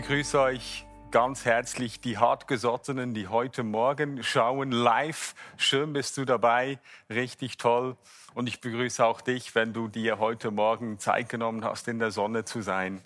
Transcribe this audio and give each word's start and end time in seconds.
Begrüße 0.00 0.40
euch 0.40 0.86
ganz 1.10 1.44
herzlich, 1.44 1.98
die 1.98 2.18
Hartgesottenen, 2.18 3.14
die 3.14 3.26
heute 3.26 3.64
Morgen 3.64 4.22
schauen 4.22 4.70
live. 4.70 5.34
Schön 5.56 5.92
bist 5.92 6.16
du 6.16 6.24
dabei, 6.24 6.78
richtig 7.10 7.56
toll. 7.56 7.96
Und 8.32 8.46
ich 8.46 8.60
begrüße 8.60 9.04
auch 9.04 9.20
dich, 9.20 9.56
wenn 9.56 9.72
du 9.72 9.88
dir 9.88 10.20
heute 10.20 10.52
Morgen 10.52 11.00
Zeit 11.00 11.28
genommen 11.28 11.64
hast, 11.64 11.88
in 11.88 11.98
der 11.98 12.12
Sonne 12.12 12.44
zu 12.44 12.62
sein 12.62 13.02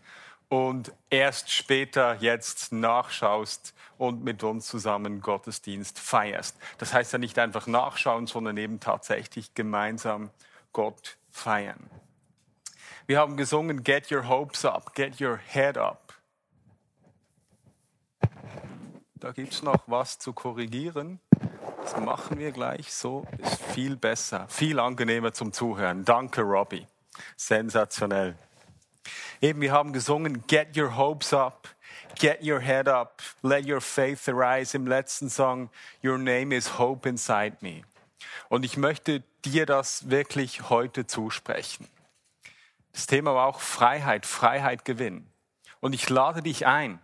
und 0.51 0.92
erst 1.09 1.51
später 1.51 2.16
jetzt 2.16 2.73
nachschaust 2.73 3.73
und 3.96 4.23
mit 4.23 4.45
uns 4.45 4.66
zusammen 4.66 5.23
Gottesdienst 5.23 5.98
feierst. 5.98 6.59
Das 6.77 6.93
heißt 6.93 7.15
ja 7.15 7.18
nicht 7.18 7.38
einfach 7.38 7.66
nachschauen, 7.66 8.27
sondern 8.27 8.59
eben 8.59 8.80
tatsächlich 8.80 9.54
gemeinsam 9.54 10.29
Gott 10.74 11.16
feiern. 11.30 11.88
Wir 13.06 13.18
haben 13.18 13.38
gesungen, 13.38 13.82
Get 13.82 14.12
Your 14.12 14.29
Hopes 14.29 14.66
Up, 14.66 14.95
Get 14.95 15.23
Your 15.23 15.38
Head 15.38 15.79
Up. 15.79 16.12
Da 19.23 19.30
gibt 19.30 19.52
es 19.52 19.62
noch 19.62 19.84
was 19.87 20.18
zu 20.18 20.32
korrigieren. 20.32 21.20
Das 21.80 21.96
machen 21.96 22.40
wir 22.40 22.51
gleich 22.51 22.92
so. 22.92 23.24
Ist 23.38 23.62
viel 23.62 23.95
besser, 23.95 24.48
viel 24.48 24.80
angenehmer 24.80 25.32
zum 25.32 25.52
Zuhören. 25.52 26.04
Danke, 26.04 26.40
Robbie. 26.40 26.88
Sensationell. 27.37 28.37
Eben, 29.40 29.60
wir 29.60 29.70
haben 29.70 29.92
gesungen, 29.92 30.45
Get 30.48 30.76
Your 30.76 30.96
Hopes 30.96 31.32
Up, 31.32 31.68
Get 32.18 32.42
Your 32.42 32.59
Head 32.59 32.88
Up, 32.88 33.23
Let 33.42 33.64
Your 33.64 33.80
Faith 33.80 34.29
Arise 34.29 34.76
im 34.76 34.88
letzten 34.88 35.30
Song, 35.30 35.70
Your 36.02 36.18
Name 36.18 36.52
is 36.57 36.76
Hope 36.80 37.09
Inside 37.09 37.59
Me. 37.60 37.82
Und 38.48 38.64
ich 38.64 38.76
möchte 38.76 39.23
dir 39.45 39.66
das 39.66 40.10
wirklich 40.10 40.68
heute 40.68 41.07
zusprechen. 41.07 41.86
Das 42.92 43.07
Thema 43.07 43.36
war 43.36 43.46
auch 43.46 43.60
Freiheit, 43.60 44.26
Freiheit 44.26 44.84
gewinnen. 44.84 45.30
Und 45.79 45.92
ich 45.92 46.10
lade 46.10 46.42
dich 46.42 46.66
ein, 46.66 46.98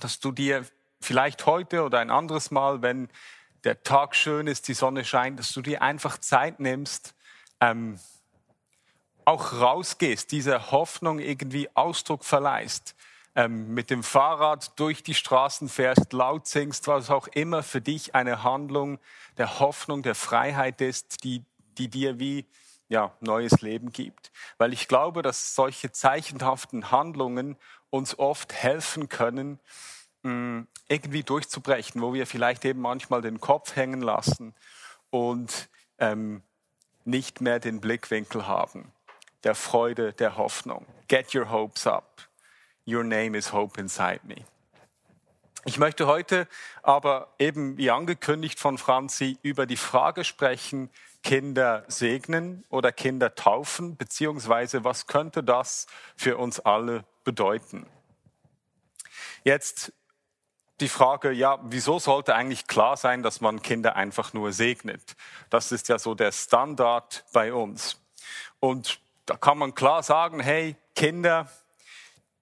dass 0.00 0.20
du 0.20 0.32
dir 0.32 0.64
vielleicht 1.00 1.46
heute 1.46 1.84
oder 1.84 1.98
ein 1.98 2.10
anderes 2.10 2.50
Mal, 2.50 2.82
wenn 2.82 3.08
der 3.64 3.82
Tag 3.82 4.14
schön 4.14 4.46
ist, 4.46 4.68
die 4.68 4.74
Sonne 4.74 5.04
scheint, 5.04 5.38
dass 5.38 5.52
du 5.52 5.62
dir 5.62 5.82
einfach 5.82 6.18
Zeit 6.18 6.60
nimmst, 6.60 7.14
ähm, 7.60 7.98
auch 9.24 9.52
rausgehst, 9.52 10.32
dieser 10.32 10.70
Hoffnung 10.70 11.18
irgendwie 11.18 11.68
Ausdruck 11.74 12.24
verleihst, 12.24 12.94
ähm, 13.34 13.74
mit 13.74 13.90
dem 13.90 14.02
Fahrrad 14.02 14.78
durch 14.80 15.02
die 15.02 15.14
Straßen 15.14 15.68
fährst, 15.68 16.12
laut 16.12 16.46
singst, 16.46 16.88
was 16.88 17.10
auch 17.10 17.28
immer 17.28 17.62
für 17.62 17.80
dich 17.80 18.14
eine 18.14 18.42
Handlung 18.42 18.98
der 19.36 19.60
Hoffnung, 19.60 20.02
der 20.02 20.14
Freiheit 20.14 20.80
ist, 20.80 21.24
die, 21.24 21.44
die 21.76 21.88
dir 21.88 22.18
wie 22.18 22.46
ja, 22.88 23.12
neues 23.20 23.60
Leben 23.60 23.92
gibt. 23.92 24.32
Weil 24.56 24.72
ich 24.72 24.88
glaube, 24.88 25.22
dass 25.22 25.54
solche 25.54 25.92
zeichenhaften 25.92 26.90
Handlungen 26.90 27.56
uns 27.90 28.18
oft 28.18 28.54
helfen 28.54 29.08
können, 29.08 29.60
Mm, 30.22 30.62
irgendwie 30.88 31.22
durchzubrechen, 31.22 32.00
wo 32.02 32.12
wir 32.12 32.26
vielleicht 32.26 32.64
eben 32.64 32.80
manchmal 32.80 33.22
den 33.22 33.40
Kopf 33.40 33.76
hängen 33.76 34.00
lassen 34.00 34.54
und 35.10 35.68
ähm, 35.98 36.42
nicht 37.04 37.40
mehr 37.40 37.60
den 37.60 37.80
Blickwinkel 37.80 38.46
haben, 38.46 38.92
der 39.44 39.54
Freude, 39.54 40.12
der 40.12 40.36
Hoffnung. 40.36 40.86
Get 41.06 41.34
your 41.34 41.50
hopes 41.50 41.86
up. 41.86 42.28
Your 42.86 43.04
name 43.04 43.36
is 43.36 43.52
hope 43.52 43.80
inside 43.80 44.20
me. 44.24 44.44
Ich 45.64 45.78
möchte 45.78 46.06
heute 46.06 46.48
aber 46.82 47.34
eben, 47.38 47.76
wie 47.76 47.90
angekündigt 47.90 48.58
von 48.58 48.78
Franzi, 48.78 49.38
über 49.42 49.66
die 49.66 49.76
Frage 49.76 50.24
sprechen, 50.24 50.90
Kinder 51.22 51.84
segnen 51.88 52.64
oder 52.70 52.92
Kinder 52.92 53.34
taufen, 53.34 53.96
beziehungsweise 53.96 54.84
was 54.84 55.06
könnte 55.06 55.42
das 55.42 55.86
für 56.16 56.38
uns 56.38 56.60
alle 56.60 57.04
bedeuten? 57.24 57.86
Jetzt 59.44 59.92
die 60.80 60.88
Frage, 60.88 61.32
ja, 61.32 61.58
wieso 61.62 61.98
sollte 61.98 62.34
eigentlich 62.34 62.66
klar 62.66 62.96
sein, 62.96 63.22
dass 63.22 63.40
man 63.40 63.62
Kinder 63.62 63.96
einfach 63.96 64.32
nur 64.32 64.52
segnet? 64.52 65.16
Das 65.50 65.72
ist 65.72 65.88
ja 65.88 65.98
so 65.98 66.14
der 66.14 66.32
Standard 66.32 67.24
bei 67.32 67.52
uns. 67.52 68.00
Und 68.60 69.00
da 69.26 69.36
kann 69.36 69.58
man 69.58 69.74
klar 69.74 70.02
sagen, 70.02 70.40
hey, 70.40 70.76
Kinder, 70.94 71.48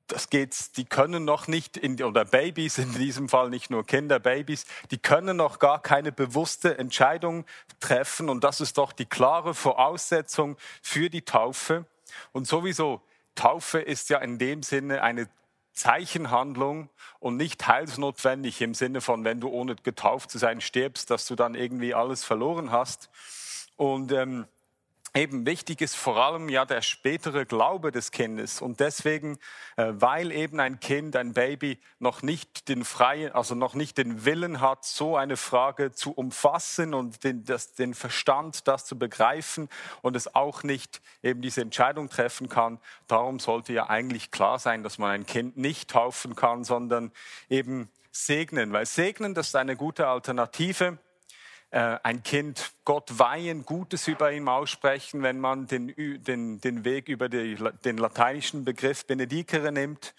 das 0.07 0.31
geht, 0.31 0.77
die 0.77 0.85
können 0.85 1.25
noch 1.25 1.49
nicht, 1.49 1.77
in, 1.77 2.01
oder 2.03 2.25
Babys 2.25 2.79
in 2.79 2.93
diesem 2.95 3.29
Fall 3.29 3.51
nicht 3.51 3.71
nur 3.71 3.85
Kinder, 3.85 4.21
Babys, 4.21 4.65
die 4.91 4.99
können 4.99 5.37
noch 5.37 5.59
gar 5.59 5.83
keine 5.83 6.13
bewusste 6.13 6.79
Entscheidung 6.79 7.45
treffen. 7.81 8.29
Und 8.29 8.45
das 8.45 8.61
ist 8.61 8.79
doch 8.79 8.93
die 8.93 9.07
klare 9.07 9.55
Voraussetzung 9.55 10.57
für 10.81 11.11
die 11.11 11.23
Taufe. 11.23 11.87
Und 12.33 12.47
sowieso, 12.47 13.03
Taufe 13.35 13.81
ist 13.81 14.09
ja 14.09 14.19
in 14.19 14.39
dem 14.39 14.63
Sinne 14.63 15.03
eine 15.03 15.29
Zeichenhandlung 15.77 16.89
und 17.21 17.37
nicht 17.37 17.69
heilsnotwendig 17.69 18.61
im 18.63 18.75
Sinne 18.75 19.01
von, 19.01 19.25
wenn 19.25 19.41
du 19.41 19.49
ohne 19.49 19.77
getauft 19.77 20.31
zu 20.31 20.39
sein 20.39 20.61
stirbst, 20.61 21.11
dass 21.11 21.27
du 21.27 21.37
dann 21.37 21.55
irgendwie 21.55 21.95
alles 21.95 22.25
verloren 22.25 22.73
hast. 22.73 23.11
Und 23.77 24.11
ähm, 24.11 24.47
eben 25.17 25.47
wichtig 25.47 25.81
ist 25.81 25.97
vor 25.97 26.17
allem 26.17 26.49
ja 26.49 26.65
der 26.65 26.83
spätere 26.83 27.47
Glaube 27.47 27.91
des 27.91 28.11
Kindes. 28.11 28.61
Und 28.61 28.81
deswegen, 28.81 29.39
äh, 29.77 29.93
weil 29.95 30.31
eben 30.31 30.61
ein 30.61 30.79
Kind, 30.79 31.17
ein 31.17 31.33
Baby 31.33 31.81
noch 31.99 32.23
nicht 32.23 32.69
den 32.69 32.85
freien, 32.85 33.33
also 33.33 33.55
noch 33.55 33.75
nicht 33.75 33.99
den 33.99 34.25
Willen 34.25 34.61
hat, 34.61 34.85
so 34.85 35.17
eine 35.17 35.37
Frage 35.37 35.93
zu 35.93 36.13
umfassen 36.13 36.95
und 36.95 37.25
den, 37.25 37.45
das, 37.45 37.73
den 37.73 37.95
Verstand, 37.95 38.69
das 38.69 38.85
zu 38.85 38.99
begreifen 38.99 39.69
und 40.03 40.17
es 40.17 40.35
auch 40.35 40.63
nicht 40.63 41.01
eben 41.23 41.41
diese 41.41 41.63
Entscheidung 41.63 42.11
treffen 42.11 42.49
kann, 42.49 42.79
darum 43.07 43.39
sollte 43.39 43.73
ja 43.73 43.89
eigentlich 43.89 44.31
klar 44.31 44.59
sein, 44.59 44.83
dass 44.83 44.99
man 44.99 45.11
ein 45.11 45.27
Kind 45.27 45.57
nicht 45.57 45.91
taufen 45.91 46.37
kann, 46.37 46.63
sondern 46.63 47.11
eben 47.49 47.89
segnen. 48.13 48.73
Weil 48.73 48.87
segnen, 48.87 49.35
das 49.35 49.49
ist 49.49 49.57
eine 49.57 49.77
gute 49.77 50.07
Alternative 50.09 50.99
ein 51.77 52.23
Kind 52.23 52.73
Gott 52.85 53.19
weihen, 53.19 53.67
Gutes 53.67 54.09
über 54.09 54.33
ihm 54.33 54.49
aussprechen, 54.49 55.23
wenn 55.23 55.39
man 55.39 55.67
den, 55.67 55.95
den, 56.25 56.61
den 56.61 56.85
Weg 56.85 57.09
über 57.09 57.29
die, 57.29 57.57
den 57.85 57.99
lateinischen 57.99 58.65
Begriff 58.65 59.07
Benedicere 59.07 59.73
nimmt. 59.73 60.15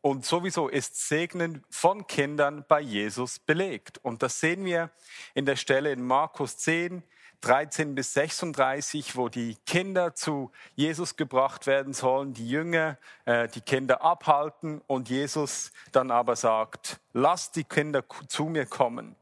Und 0.00 0.24
sowieso 0.24 0.68
ist 0.68 1.08
Segnen 1.08 1.64
von 1.70 2.06
Kindern 2.06 2.64
bei 2.68 2.80
Jesus 2.80 3.38
belegt. 3.38 3.98
Und 4.02 4.22
das 4.22 4.38
sehen 4.38 4.64
wir 4.64 4.90
in 5.34 5.44
der 5.44 5.56
Stelle 5.56 5.92
in 5.92 6.06
Markus 6.06 6.56
10, 6.58 7.02
13 7.40 7.94
bis 7.94 8.14
36, 8.14 9.16
wo 9.16 9.28
die 9.28 9.56
Kinder 9.66 10.14
zu 10.14 10.52
Jesus 10.76 11.16
gebracht 11.16 11.66
werden 11.66 11.94
sollen, 11.94 12.32
die 12.32 12.48
Jünger 12.48 12.96
äh, 13.24 13.48
die 13.48 13.60
Kinder 13.60 14.02
abhalten 14.02 14.82
und 14.86 15.08
Jesus 15.08 15.72
dann 15.90 16.10
aber 16.10 16.36
sagt, 16.36 17.00
lasst 17.12 17.56
die 17.56 17.64
Kinder 17.64 18.04
zu 18.28 18.44
mir 18.44 18.66
kommen 18.66 19.16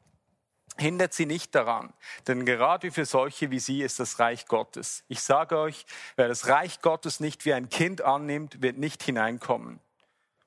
hindert 0.78 1.12
sie 1.12 1.26
nicht 1.26 1.54
daran, 1.54 1.92
denn 2.26 2.46
gerade 2.46 2.90
für 2.90 3.04
solche 3.04 3.50
wie 3.50 3.58
sie 3.58 3.82
ist 3.82 4.00
das 4.00 4.18
Reich 4.18 4.46
Gottes. 4.46 5.04
Ich 5.08 5.20
sage 5.20 5.58
euch, 5.58 5.84
wer 6.16 6.28
das 6.28 6.48
Reich 6.48 6.80
Gottes 6.80 7.20
nicht 7.20 7.44
wie 7.44 7.52
ein 7.52 7.68
Kind 7.68 8.00
annimmt, 8.02 8.62
wird 8.62 8.78
nicht 8.78 9.02
hineinkommen. 9.02 9.80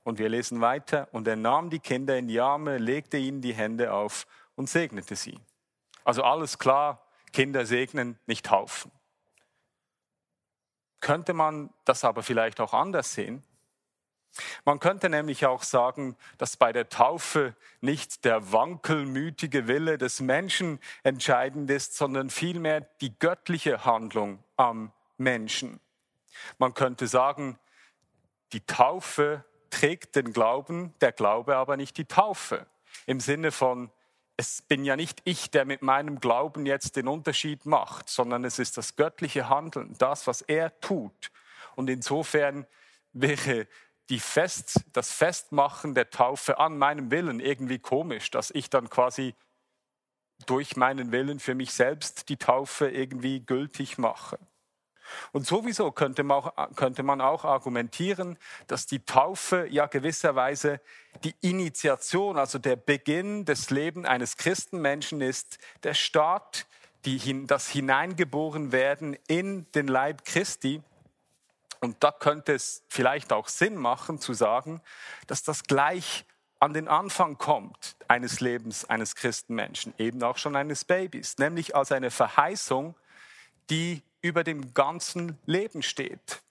Und 0.03 0.17
wir 0.17 0.29
lesen 0.29 0.61
weiter, 0.61 1.07
und 1.11 1.27
er 1.27 1.35
nahm 1.35 1.69
die 1.69 1.79
Kinder 1.79 2.17
in 2.17 2.27
die 2.27 2.39
Arme, 2.39 2.77
legte 2.77 3.17
ihnen 3.17 3.41
die 3.41 3.53
Hände 3.53 3.93
auf 3.93 4.25
und 4.55 4.69
segnete 4.69 5.15
sie. 5.15 5.39
Also 6.03 6.23
alles 6.23 6.57
klar, 6.57 7.05
Kinder 7.31 7.65
segnen, 7.65 8.17
nicht 8.25 8.47
taufen. 8.47 8.91
Könnte 11.01 11.33
man 11.33 11.71
das 11.85 12.03
aber 12.03 12.23
vielleicht 12.23 12.59
auch 12.59 12.73
anders 12.73 13.13
sehen? 13.13 13.43
Man 14.63 14.79
könnte 14.79 15.09
nämlich 15.09 15.45
auch 15.45 15.63
sagen, 15.63 16.15
dass 16.37 16.55
bei 16.57 16.71
der 16.71 16.89
Taufe 16.89 17.55
nicht 17.81 18.23
der 18.23 18.51
wankelmütige 18.51 19.67
Wille 19.67 19.97
des 19.97 20.21
Menschen 20.21 20.79
entscheidend 21.03 21.69
ist, 21.69 21.95
sondern 21.95 22.29
vielmehr 22.29 22.81
die 23.01 23.17
göttliche 23.17 23.83
Handlung 23.85 24.43
am 24.55 24.91
Menschen. 25.17 25.79
Man 26.57 26.73
könnte 26.73 27.07
sagen, 27.07 27.59
die 28.53 28.65
Taufe 28.65 29.43
trägt 29.69 30.15
den 30.15 30.33
Glauben, 30.33 30.93
der 31.01 31.11
Glaube 31.11 31.55
aber 31.55 31.77
nicht 31.77 31.97
die 31.97 32.05
Taufe. 32.05 32.65
Im 33.05 33.19
Sinne 33.19 33.51
von, 33.51 33.91
es 34.37 34.61
bin 34.61 34.83
ja 34.83 34.95
nicht 34.95 35.21
ich, 35.23 35.51
der 35.51 35.65
mit 35.65 35.81
meinem 35.81 36.19
Glauben 36.19 36.65
jetzt 36.65 36.95
den 36.95 37.07
Unterschied 37.07 37.65
macht, 37.65 38.09
sondern 38.09 38.43
es 38.43 38.59
ist 38.59 38.77
das 38.77 38.95
göttliche 38.95 39.49
Handeln, 39.49 39.95
das, 39.97 40.27
was 40.27 40.41
er 40.41 40.79
tut. 40.81 41.31
Und 41.75 41.89
insofern 41.89 42.65
wäre 43.13 43.67
die 44.11 44.19
Fest, 44.19 44.81
das 44.93 45.11
Festmachen 45.11 45.95
der 45.95 46.09
Taufe 46.09 46.59
an 46.59 46.77
meinem 46.77 47.09
Willen 47.09 47.39
irgendwie 47.39 47.79
komisch, 47.79 48.29
dass 48.29 48.51
ich 48.51 48.69
dann 48.69 48.89
quasi 48.89 49.33
durch 50.45 50.75
meinen 50.75 51.11
Willen 51.11 51.39
für 51.39 51.55
mich 51.55 51.73
selbst 51.73 52.29
die 52.29 52.37
Taufe 52.37 52.89
irgendwie 52.89 53.39
gültig 53.39 53.97
mache. 53.97 54.37
Und 55.31 55.47
sowieso 55.47 55.91
könnte 55.91 56.23
man, 56.23 56.37
auch, 56.37 56.75
könnte 56.75 57.03
man 57.03 57.21
auch 57.21 57.45
argumentieren, 57.45 58.37
dass 58.67 58.85
die 58.85 59.03
Taufe 59.03 59.67
ja 59.69 59.87
gewisserweise 59.87 60.81
die 61.23 61.35
Initiation, 61.41 62.37
also 62.37 62.59
der 62.59 62.75
Beginn 62.75 63.45
des 63.45 63.69
Lebens 63.69 64.07
eines 64.07 64.37
Christenmenschen 64.37 65.21
ist, 65.21 65.57
der 65.83 65.93
Start, 65.93 66.67
die, 67.05 67.47
das 67.47 67.69
Hineingeboren 67.69 68.71
werden 68.71 69.17
in 69.27 69.69
den 69.71 69.87
Leib 69.87 70.25
Christi. 70.25 70.81
Und 71.81 72.03
da 72.03 72.11
könnte 72.11 72.53
es 72.53 72.83
vielleicht 72.87 73.33
auch 73.33 73.47
Sinn 73.47 73.75
machen 73.75 74.19
zu 74.19 74.33
sagen, 74.33 74.81
dass 75.27 75.43
das 75.43 75.63
gleich 75.63 76.25
an 76.59 76.73
den 76.73 76.87
Anfang 76.87 77.39
kommt 77.39 77.95
eines 78.07 78.39
Lebens 78.39 78.85
eines 78.85 79.15
Christenmenschen, 79.15 79.95
eben 79.97 80.21
auch 80.21 80.37
schon 80.37 80.55
eines 80.55 80.85
Babys, 80.85 81.39
nämlich 81.39 81.75
als 81.75 81.91
eine 81.91 82.11
Verheißung, 82.11 82.95
die 83.71 84.03
über 84.21 84.43
dem 84.43 84.75
ganzen 84.75 85.39
Leben 85.47 85.81
steht. 85.81 86.43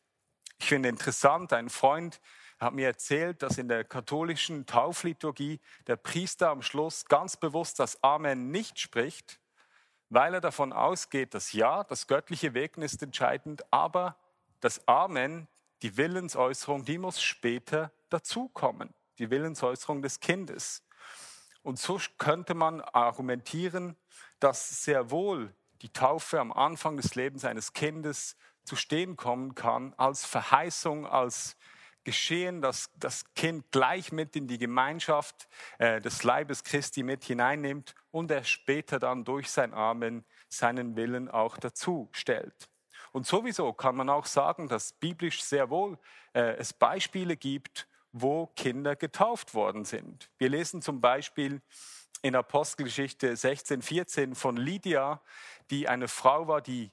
Ich 0.59 0.67
finde 0.67 0.88
interessant, 0.88 1.53
ein 1.53 1.71
Freund 1.71 2.21
hat 2.59 2.75
mir 2.75 2.88
erzählt, 2.88 3.43
dass 3.43 3.56
in 3.56 3.69
der 3.69 3.85
katholischen 3.85 4.67
Taufliturgie 4.67 5.61
der 5.87 5.97
Priester 5.97 6.50
am 6.50 6.61
Schluss 6.61 7.06
ganz 7.06 7.37
bewusst 7.37 7.79
das 7.79 8.03
Amen 8.03 8.50
nicht 8.50 8.81
spricht, 8.81 9.38
weil 10.09 10.35
er 10.35 10.41
davon 10.41 10.73
ausgeht, 10.73 11.35
dass 11.35 11.53
ja, 11.53 11.85
das 11.85 12.09
göttliche 12.09 12.53
Wegen 12.53 12.82
ist 12.82 13.00
entscheidend, 13.00 13.62
aber 13.73 14.17
das 14.61 14.87
Amen, 14.87 15.49
die 15.83 15.97
Willensäußerung, 15.97 16.85
die 16.85 16.99
muss 16.99 17.23
später 17.23 17.93
dazukommen, 18.11 18.95
die 19.19 19.31
Willensäußerung 19.31 20.03
des 20.03 20.21
Kindes. 20.21 20.83
Und 21.62 21.79
so 21.79 21.99
könnte 22.19 22.55
man 22.55 22.81
argumentieren, 22.81 23.97
dass 24.39 24.85
sehr 24.85 25.11
wohl 25.11 25.55
die 25.83 25.91
Taufe 25.91 26.41
am 26.41 26.53
Anfang 26.53 26.97
des 26.97 27.15
Lebens 27.15 27.45
eines 27.45 27.73
Kindes 27.73 28.37
zu 28.65 28.77
stehen 28.77 29.17
kommen 29.17 29.55
kann, 29.55 29.95
als 29.97 30.25
Verheißung, 30.25 31.06
als 31.06 31.56
Geschehen, 32.03 32.63
dass 32.63 32.91
das 32.97 33.35
Kind 33.35 33.71
gleich 33.73 34.11
mit 34.11 34.35
in 34.35 34.49
die 34.49 34.56
Gemeinschaft 34.56 35.49
äh, 35.79 36.01
des 36.01 36.23
Leibes 36.23 36.65
Christi 36.65 37.03
mit 37.03 37.25
hineinnimmt 37.25 37.95
und 38.11 38.31
er 38.31 38.45
später 38.45 38.99
dann 38.99 39.25
durch 39.25 39.51
sein 39.51 39.75
Amen 39.75 40.25
seinen 40.49 40.97
Willen 40.97 41.29
auch 41.29 41.59
dazu 41.59 42.09
stellt. 42.13 42.69
Und 43.12 43.27
sowieso 43.27 43.73
kann 43.73 43.97
man 43.97 44.09
auch 44.09 44.27
sagen, 44.27 44.69
dass 44.69 44.93
biblisch 44.93 45.43
sehr 45.43 45.71
wohl 45.71 45.99
äh, 46.33 46.57
es 46.57 46.73
Beispiele 46.73 47.37
gibt, 47.37 47.87
wo 48.12 48.47
Kinder 48.57 48.97
getauft 48.97 49.55
worden 49.55 49.85
sind. 49.85 50.31
Wir 50.39 50.49
lesen 50.49 50.83
zum 50.83 51.01
Beispiel 51.01 51.61
in 52.23 52.35
Apostelgeschichte 52.35 53.35
16, 53.35 53.83
14 53.83 54.35
von 54.35 54.57
Lydia, 54.57 55.21
die 55.71 55.89
eine 55.89 56.09
Frau 56.09 56.49
war, 56.49 56.61
die 56.61 56.91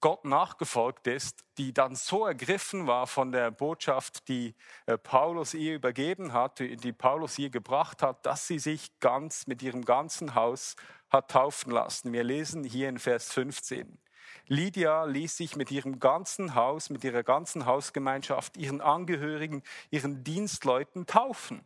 Gott 0.00 0.24
nachgefolgt 0.24 1.06
ist, 1.06 1.44
die 1.58 1.74
dann 1.74 1.94
so 1.94 2.24
ergriffen 2.24 2.86
war 2.86 3.06
von 3.06 3.32
der 3.32 3.50
Botschaft, 3.50 4.28
die 4.28 4.54
äh, 4.86 4.96
Paulus 4.96 5.52
ihr 5.52 5.74
übergeben 5.74 6.32
hat, 6.32 6.58
die 6.58 6.92
Paulus 6.92 7.38
ihr 7.38 7.50
gebracht 7.50 8.02
hat, 8.02 8.24
dass 8.24 8.46
sie 8.46 8.58
sich 8.58 8.98
ganz 9.00 9.46
mit 9.46 9.62
ihrem 9.62 9.84
ganzen 9.84 10.34
Haus 10.34 10.76
hat 11.10 11.30
taufen 11.30 11.70
lassen. 11.72 12.14
Wir 12.14 12.24
lesen 12.24 12.64
hier 12.64 12.88
in 12.88 12.98
Vers 12.98 13.30
15. 13.32 13.98
Lydia 14.46 15.04
ließ 15.04 15.36
sich 15.36 15.56
mit 15.56 15.70
ihrem 15.70 16.00
ganzen 16.00 16.54
Haus, 16.54 16.90
mit 16.90 17.04
ihrer 17.04 17.22
ganzen 17.22 17.66
Hausgemeinschaft, 17.66 18.56
ihren 18.56 18.80
Angehörigen, 18.80 19.62
ihren 19.90 20.24
Dienstleuten 20.24 21.06
taufen. 21.06 21.64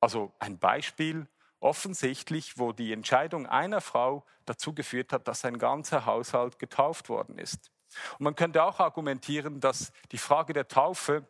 Also 0.00 0.32
ein 0.38 0.58
Beispiel 0.58 1.26
offensichtlich, 1.60 2.58
wo 2.58 2.72
die 2.72 2.92
Entscheidung 2.92 3.46
einer 3.46 3.80
Frau 3.80 4.24
dazu 4.46 4.74
geführt 4.74 5.12
hat, 5.12 5.28
dass 5.28 5.44
ein 5.44 5.58
ganzer 5.58 6.06
Haushalt 6.06 6.58
getauft 6.58 7.08
worden 7.08 7.38
ist. 7.38 7.70
Und 8.18 8.24
man 8.24 8.34
könnte 8.34 8.62
auch 8.62 8.80
argumentieren, 8.80 9.60
dass 9.60 9.92
die 10.12 10.18
Frage 10.18 10.52
der 10.52 10.68
Taufe 10.68 11.26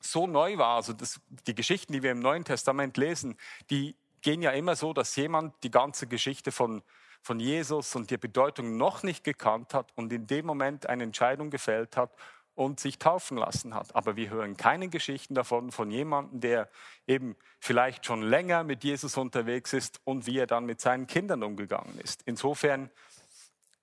so 0.00 0.26
neu 0.26 0.56
war, 0.58 0.76
also 0.76 0.92
das, 0.92 1.20
die 1.46 1.54
Geschichten, 1.54 1.92
die 1.92 2.02
wir 2.02 2.12
im 2.12 2.20
Neuen 2.20 2.44
Testament 2.44 2.96
lesen, 2.96 3.36
die 3.70 3.94
gehen 4.22 4.40
ja 4.40 4.52
immer 4.52 4.76
so, 4.76 4.92
dass 4.92 5.14
jemand 5.16 5.54
die 5.62 5.70
ganze 5.70 6.06
Geschichte 6.06 6.52
von, 6.52 6.82
von 7.22 7.40
Jesus 7.40 7.94
und 7.94 8.10
die 8.10 8.18
Bedeutung 8.18 8.76
noch 8.76 9.02
nicht 9.02 9.24
gekannt 9.24 9.74
hat 9.74 9.92
und 9.94 10.12
in 10.12 10.26
dem 10.26 10.44
Moment 10.44 10.86
eine 10.86 11.04
Entscheidung 11.04 11.50
gefällt 11.50 11.96
hat 11.96 12.10
und 12.54 12.80
sich 12.80 12.98
taufen 12.98 13.38
lassen 13.38 13.74
hat. 13.74 13.94
Aber 13.94 14.16
wir 14.16 14.28
hören 14.28 14.56
keine 14.56 14.88
Geschichten 14.88 15.34
davon 15.34 15.72
von 15.72 15.90
jemandem, 15.90 16.40
der 16.40 16.68
eben 17.06 17.36
vielleicht 17.60 18.04
schon 18.04 18.22
länger 18.22 18.64
mit 18.64 18.84
Jesus 18.84 19.16
unterwegs 19.16 19.72
ist 19.72 20.00
und 20.04 20.26
wie 20.26 20.38
er 20.38 20.46
dann 20.46 20.66
mit 20.66 20.80
seinen 20.80 21.06
Kindern 21.06 21.42
umgegangen 21.42 21.98
ist. 21.98 22.22
Insofern 22.26 22.90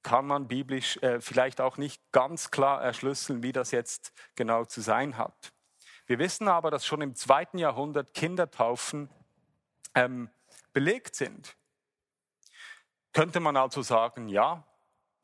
kann 0.03 0.27
man 0.27 0.47
biblisch 0.47 0.97
äh, 0.97 1.19
vielleicht 1.19 1.62
auch 1.62 1.77
nicht 1.77 2.01
ganz 2.12 2.51
klar 2.51 2.81
erschlüsseln, 2.81 3.44
wie 3.44 3.51
das 3.51 3.71
jetzt 3.71 4.13
genau 4.36 4.65
zu 4.65 4.81
sein 4.81 5.18
hat. 5.18 5.51
Wir 6.06 6.19
wissen 6.19 6.47
aber, 6.47 6.71
dass 6.71 6.86
schon 6.86 7.01
im 7.01 7.15
zweiten 7.15 7.57
Jahrhundert 7.57 8.13
Kindertaufen 8.13 9.09
ähm, 9.95 10.30
belegt 10.74 11.15
sind. 11.15 11.56
Könnte 13.13 13.39
man 13.39 13.57
also 13.57 13.81
sagen, 13.81 14.29
ja, 14.29 14.65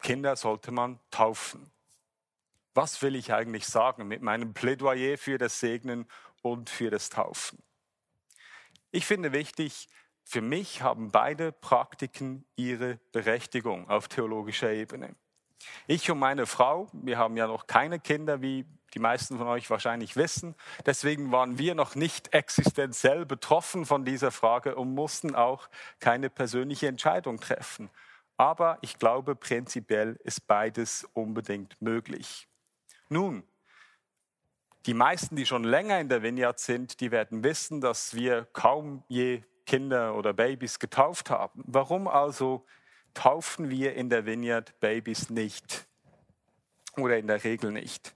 Kinder 0.01 0.35
sollte 0.35 0.71
man 0.71 0.99
taufen 1.11 1.71
was 2.75 3.01
will 3.01 3.15
ich 3.15 3.33
eigentlich 3.33 3.65
sagen 3.65 4.07
mit 4.07 4.21
meinem 4.21 4.53
Plädoyer 4.53 5.17
für 5.17 5.37
das 5.37 5.59
Segnen 5.59 6.05
und 6.41 6.69
für 6.69 6.91
das 6.91 7.09
Taufen? 7.09 7.63
Ich 8.91 9.05
finde 9.05 9.31
wichtig, 9.31 9.87
für 10.23 10.41
mich 10.41 10.81
haben 10.81 11.09
beide 11.11 11.51
Praktiken 11.51 12.45
ihre 12.55 12.99
Berechtigung 13.11 13.89
auf 13.89 14.07
theologischer 14.07 14.71
Ebene. 14.71 15.15
Ich 15.87 16.11
und 16.11 16.19
meine 16.19 16.45
Frau, 16.45 16.87
wir 16.93 17.17
haben 17.17 17.37
ja 17.37 17.47
noch 17.47 17.65
keine 17.65 17.99
Kinder, 17.99 18.41
wie 18.41 18.65
die 18.93 18.99
meisten 18.99 19.37
von 19.37 19.47
euch 19.47 19.69
wahrscheinlich 19.69 20.15
wissen. 20.15 20.55
Deswegen 20.85 21.31
waren 21.31 21.57
wir 21.57 21.75
noch 21.75 21.95
nicht 21.95 22.33
existenziell 22.33 23.25
betroffen 23.25 23.85
von 23.85 24.05
dieser 24.05 24.31
Frage 24.31 24.75
und 24.75 24.93
mussten 24.93 25.35
auch 25.35 25.69
keine 25.99 26.29
persönliche 26.29 26.87
Entscheidung 26.87 27.39
treffen. 27.39 27.89
Aber 28.37 28.77
ich 28.81 28.99
glaube, 28.99 29.35
prinzipiell 29.35 30.19
ist 30.23 30.47
beides 30.47 31.07
unbedingt 31.13 31.81
möglich. 31.81 32.47
Nun, 33.09 33.43
die 34.85 34.93
meisten, 34.93 35.35
die 35.35 35.45
schon 35.45 35.63
länger 35.63 35.99
in 35.99 36.09
der 36.09 36.21
Vineyard 36.21 36.59
sind, 36.59 36.99
die 36.99 37.11
werden 37.11 37.43
wissen, 37.43 37.81
dass 37.81 38.13
wir 38.13 38.47
kaum 38.53 39.03
je 39.07 39.41
Kinder 39.65 40.15
oder 40.15 40.33
Babys 40.33 40.79
getauft 40.79 41.29
haben. 41.29 41.63
Warum 41.65 42.07
also 42.07 42.65
taufen 43.13 43.69
wir 43.69 43.95
in 43.95 44.09
der 44.09 44.25
Vineyard 44.25 44.79
Babys 44.79 45.29
nicht? 45.29 45.87
Oder 46.97 47.17
in 47.17 47.27
der 47.27 47.43
Regel 47.43 47.71
nicht? 47.71 48.15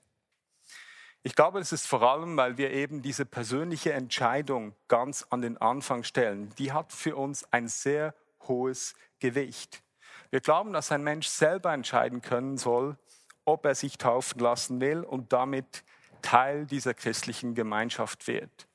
Ich 1.21 1.35
glaube, 1.35 1.59
es 1.59 1.73
ist 1.73 1.85
vor 1.85 2.01
allem, 2.01 2.37
weil 2.37 2.57
wir 2.57 2.71
eben 2.71 3.01
diese 3.01 3.25
persönliche 3.25 3.91
Entscheidung 3.91 4.73
ganz 4.87 5.25
an 5.29 5.41
den 5.41 5.57
Anfang 5.57 6.03
stellen. 6.03 6.53
Die 6.57 6.71
hat 6.71 6.93
für 6.93 7.17
uns 7.17 7.43
ein 7.51 7.67
sehr 7.67 8.15
hohes 8.47 8.95
Gewicht. 9.19 9.83
Wir 10.29 10.39
glauben, 10.39 10.71
dass 10.71 10.91
ein 10.91 11.03
Mensch 11.03 11.27
selber 11.27 11.73
entscheiden 11.73 12.21
können 12.21 12.57
soll, 12.57 12.97
ob 13.43 13.65
er 13.65 13.75
sich 13.75 13.97
taufen 13.97 14.39
lassen 14.39 14.79
will 14.79 15.03
und 15.03 15.33
damit 15.33 15.83
Teil 16.21 16.65
dieser 16.65 16.93
christlichen 16.93 17.53
Gemeinschaft 17.53 18.27
wird. 18.27 18.67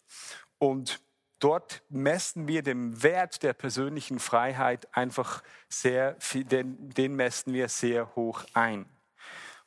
Und 0.59 1.01
dort 1.39 1.83
messen 1.89 2.47
wir 2.47 2.63
den 2.63 3.03
Wert 3.03 3.43
der 3.43 3.55
persönlichen 3.55 4.19
Freiheit 4.19 4.95
einfach 4.95 5.43
sehr, 5.69 6.17
den, 6.35 6.91
den 6.91 7.15
messen 7.15 7.55
wir 7.55 7.69
sehr 7.69 8.15
hoch 8.17 8.45
ein. 8.53 8.87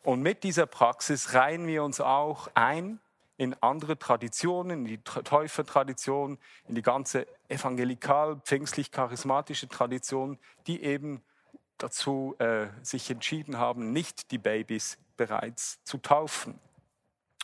Und 0.03 0.21
mit 0.21 0.43
dieser 0.43 0.65
Praxis 0.65 1.33
reihen 1.33 1.67
wir 1.67 1.83
uns 1.83 1.99
auch 1.99 2.47
ein 2.53 2.99
in 3.37 3.55
andere 3.61 3.97
Traditionen, 3.99 4.79
in 4.79 4.85
die 4.85 4.97
Täufertradition, 4.97 6.39
in 6.67 6.75
die 6.75 6.81
ganze 6.81 7.27
evangelikal-pfingstlich-charismatische 7.49 9.69
Tradition, 9.69 10.39
die 10.65 10.83
eben 10.83 11.21
dazu 11.77 12.35
äh, 12.39 12.65
sich 12.81 13.11
entschieden 13.11 13.59
haben, 13.59 13.91
nicht 13.91 14.31
die 14.31 14.39
Babys 14.39 14.97
bereits 15.15 15.79
zu 15.83 15.99
taufen. 15.99 16.59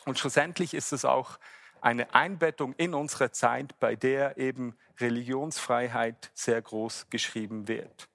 Und 0.04 0.18
schlussendlich 0.18 0.74
ist 0.74 0.92
es 0.92 1.04
auch 1.04 1.38
eine 1.80 2.12
Einbettung 2.14 2.74
in 2.74 2.94
unsere 2.94 3.30
Zeit, 3.30 3.78
bei 3.78 3.94
der 3.94 4.36
eben 4.38 4.76
Religionsfreiheit 4.98 6.32
sehr 6.34 6.60
groß 6.60 7.06
geschrieben 7.10 7.68
wird. 7.68 8.08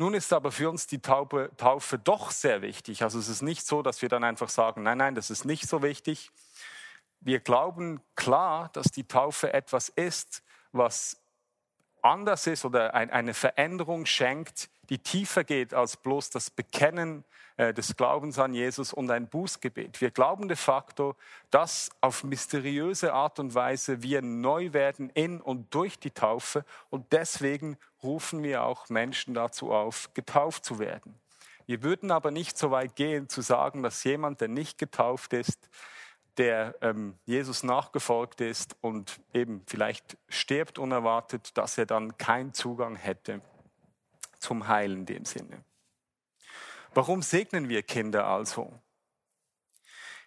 Nun 0.00 0.14
ist 0.14 0.32
aber 0.32 0.50
für 0.50 0.70
uns 0.70 0.86
die 0.86 1.02
Taufe, 1.02 1.50
Taufe 1.58 1.98
doch 1.98 2.30
sehr 2.30 2.62
wichtig. 2.62 3.02
Also 3.02 3.18
es 3.18 3.28
ist 3.28 3.42
nicht 3.42 3.66
so, 3.66 3.82
dass 3.82 4.00
wir 4.00 4.08
dann 4.08 4.24
einfach 4.24 4.48
sagen, 4.48 4.82
nein, 4.82 4.96
nein, 4.96 5.14
das 5.14 5.28
ist 5.28 5.44
nicht 5.44 5.68
so 5.68 5.82
wichtig. 5.82 6.30
Wir 7.20 7.38
glauben 7.38 8.00
klar, 8.14 8.70
dass 8.72 8.86
die 8.86 9.06
Taufe 9.06 9.52
etwas 9.52 9.90
ist, 9.90 10.42
was 10.72 11.20
anders 12.00 12.46
ist 12.46 12.64
oder 12.64 12.94
eine 12.94 13.34
Veränderung 13.34 14.06
schenkt, 14.06 14.70
die 14.90 14.98
tiefer 14.98 15.44
geht 15.44 15.72
als 15.72 15.96
bloß 15.96 16.30
das 16.30 16.50
Bekennen 16.50 17.24
äh, 17.56 17.72
des 17.72 17.96
Glaubens 17.96 18.38
an 18.40 18.54
Jesus 18.54 18.92
und 18.92 19.08
ein 19.10 19.28
Bußgebet. 19.28 20.00
Wir 20.00 20.10
glauben 20.10 20.48
de 20.48 20.56
facto, 20.56 21.14
dass 21.50 21.90
auf 22.00 22.24
mysteriöse 22.24 23.12
Art 23.12 23.38
und 23.38 23.54
Weise 23.54 24.02
wir 24.02 24.20
neu 24.20 24.72
werden 24.72 25.08
in 25.10 25.40
und 25.40 25.72
durch 25.72 26.00
die 26.00 26.10
Taufe 26.10 26.64
und 26.90 27.12
deswegen 27.12 27.78
rufen 28.02 28.42
wir 28.42 28.64
auch 28.64 28.88
Menschen 28.88 29.32
dazu 29.34 29.72
auf, 29.72 30.12
getauft 30.14 30.64
zu 30.64 30.80
werden. 30.80 31.14
Wir 31.66 31.84
würden 31.84 32.10
aber 32.10 32.32
nicht 32.32 32.58
so 32.58 32.72
weit 32.72 32.96
gehen 32.96 33.28
zu 33.28 33.42
sagen, 33.42 33.84
dass 33.84 34.02
jemand, 34.02 34.40
der 34.40 34.48
nicht 34.48 34.76
getauft 34.76 35.32
ist, 35.32 35.68
der 36.36 36.74
ähm, 36.80 37.16
Jesus 37.26 37.62
nachgefolgt 37.62 38.40
ist 38.40 38.76
und 38.80 39.20
eben 39.32 39.62
vielleicht 39.66 40.16
stirbt 40.28 40.80
unerwartet, 40.80 41.56
dass 41.56 41.78
er 41.78 41.86
dann 41.86 42.18
keinen 42.18 42.54
Zugang 42.54 42.96
hätte 42.96 43.40
zum 44.40 44.68
Heil 44.68 44.92
in 44.92 45.06
dem 45.06 45.24
Sinne. 45.24 45.64
Warum 46.92 47.22
segnen 47.22 47.68
wir 47.68 47.82
Kinder 47.82 48.26
also? 48.26 48.72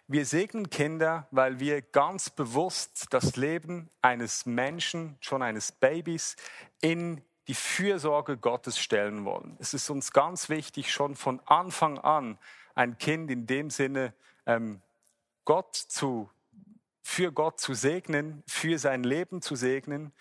Wir 0.06 0.26
segnen 0.26 0.70
Kinder, 0.70 1.26
weil 1.30 1.60
wir 1.60 1.80
ganz 1.80 2.30
bewusst 2.30 3.06
das 3.10 3.36
Leben 3.36 3.90
eines 4.02 4.46
Menschen, 4.46 5.16
schon 5.20 5.42
eines 5.42 5.72
Babys, 5.72 6.36
in 6.80 7.22
die 7.48 7.54
Fürsorge 7.54 8.36
Gottes 8.36 8.78
stellen 8.78 9.24
wollen. 9.24 9.56
Es 9.60 9.74
ist 9.74 9.90
uns 9.90 10.12
ganz 10.12 10.48
wichtig, 10.48 10.92
schon 10.92 11.14
von 11.14 11.40
Anfang 11.46 11.98
an 11.98 12.38
ein 12.74 12.98
Kind 12.98 13.30
in 13.30 13.46
dem 13.46 13.70
Sinne 13.70 14.14
ähm, 14.46 14.80
Gott 15.44 15.74
zu, 15.74 16.30
für 17.02 17.32
Gott 17.32 17.60
zu 17.60 17.74
segnen, 17.74 18.42
für 18.46 18.78
sein 18.78 19.04
Leben 19.04 19.42
zu 19.42 19.56
segnen 19.56 20.12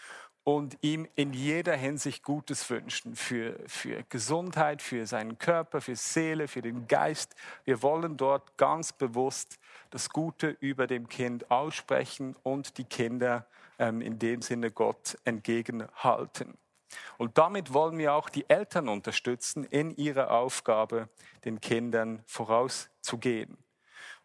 und 0.44 0.78
ihm 0.82 1.08
in 1.16 1.34
jeder 1.34 1.76
Hinsicht 1.76 2.24
Gutes 2.24 2.70
wünschen, 2.70 3.16
für, 3.16 3.58
für 3.66 4.04
Gesundheit, 4.10 4.82
für 4.82 5.06
seinen 5.06 5.38
Körper, 5.38 5.80
für 5.80 5.96
Seele, 5.96 6.48
für 6.48 6.62
den 6.62 6.88
Geist. 6.88 7.36
Wir 7.64 7.82
wollen 7.82 8.18
dort 8.18 8.58
ganz 8.58 8.92
bewusst 8.92 9.60
das 9.90 10.10
Gute 10.10 10.50
über 10.60 10.88
dem 10.88 11.08
Kind 11.08 11.50
aussprechen 11.50 12.36
und 12.44 12.78
die 12.78 12.84
Kinder 12.84 13.48
ähm, 13.80 14.02
in 14.02 14.20
dem 14.20 14.42
Sinne 14.42 14.72
Gott 14.72 15.18
entgegenhalten. 15.24 16.58
Und 17.18 17.38
damit 17.38 17.74
wollen 17.74 17.98
wir 17.98 18.14
auch 18.14 18.30
die 18.30 18.48
Eltern 18.50 18.90
unterstützen 18.90 19.64
in 19.64 19.96
ihrer 19.96 20.32
Aufgabe, 20.32 21.10
den 21.46 21.60
Kindern 21.60 22.22
vorauszugehen. 22.26 23.58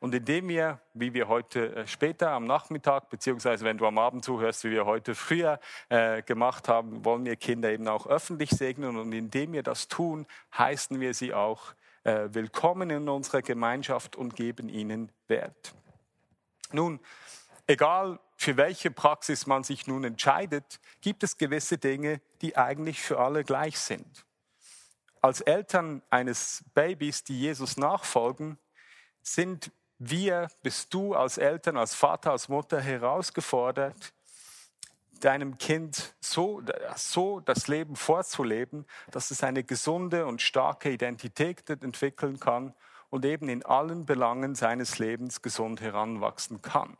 Und 0.00 0.14
indem 0.14 0.48
wir, 0.48 0.80
wie 0.94 1.12
wir 1.12 1.26
heute 1.26 1.74
äh, 1.74 1.86
später 1.86 2.30
am 2.30 2.44
Nachmittag, 2.44 3.10
beziehungsweise 3.10 3.64
wenn 3.64 3.78
du 3.78 3.86
am 3.86 3.98
Abend 3.98 4.24
zuhörst, 4.24 4.62
wie 4.64 4.70
wir 4.70 4.86
heute 4.86 5.14
früher 5.14 5.58
äh, 5.88 6.22
gemacht 6.22 6.68
haben, 6.68 7.04
wollen 7.04 7.24
wir 7.24 7.34
Kinder 7.34 7.70
eben 7.70 7.88
auch 7.88 8.06
öffentlich 8.06 8.50
segnen. 8.50 8.96
Und 8.96 9.12
indem 9.12 9.52
wir 9.52 9.64
das 9.64 9.88
tun, 9.88 10.26
heißen 10.56 11.00
wir 11.00 11.14
sie 11.14 11.34
auch 11.34 11.74
äh, 12.04 12.28
willkommen 12.30 12.90
in 12.90 13.08
unserer 13.08 13.42
Gemeinschaft 13.42 14.14
und 14.14 14.36
geben 14.36 14.68
ihnen 14.68 15.10
Wert. 15.26 15.74
Nun, 16.70 17.00
egal 17.66 18.20
für 18.36 18.56
welche 18.56 18.92
Praxis 18.92 19.46
man 19.46 19.64
sich 19.64 19.88
nun 19.88 20.04
entscheidet, 20.04 20.78
gibt 21.00 21.24
es 21.24 21.38
gewisse 21.38 21.76
Dinge, 21.76 22.20
die 22.40 22.56
eigentlich 22.56 23.00
für 23.00 23.18
alle 23.18 23.42
gleich 23.42 23.80
sind. 23.80 24.24
Als 25.20 25.40
Eltern 25.40 26.02
eines 26.08 26.62
Babys, 26.72 27.24
die 27.24 27.40
Jesus 27.40 27.76
nachfolgen, 27.76 28.58
sind 29.22 29.72
wir, 29.98 30.48
bist 30.62 30.94
du 30.94 31.14
als 31.14 31.38
Eltern, 31.38 31.76
als 31.76 31.94
Vater, 31.94 32.30
als 32.32 32.48
Mutter 32.48 32.80
herausgefordert, 32.80 34.12
deinem 35.20 35.58
Kind 35.58 36.14
so, 36.20 36.62
so 36.96 37.40
das 37.40 37.66
Leben 37.66 37.96
vorzuleben, 37.96 38.86
dass 39.10 39.30
es 39.30 39.42
eine 39.42 39.64
gesunde 39.64 40.26
und 40.26 40.40
starke 40.40 40.90
Identität 40.90 41.68
entwickeln 41.68 42.38
kann 42.38 42.74
und 43.10 43.24
eben 43.24 43.48
in 43.48 43.64
allen 43.64 44.06
Belangen 44.06 44.54
seines 44.54 44.98
Lebens 44.98 45.42
gesund 45.42 45.80
heranwachsen 45.80 46.62
kann. 46.62 46.96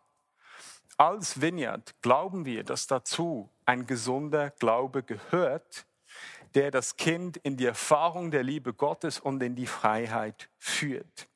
Als 0.96 1.40
Vineyard 1.40 1.94
glauben 2.02 2.44
wir, 2.44 2.64
dass 2.64 2.88
dazu 2.88 3.50
ein 3.64 3.86
gesunder 3.86 4.50
Glaube 4.50 5.04
gehört, 5.04 5.86
der 6.54 6.72
das 6.72 6.96
Kind 6.96 7.36
in 7.36 7.56
die 7.56 7.66
Erfahrung 7.66 8.32
der 8.32 8.42
Liebe 8.42 8.74
Gottes 8.74 9.20
und 9.20 9.40
in 9.42 9.54
die 9.54 9.66
Freiheit 9.66 10.48
führt. 10.56 11.28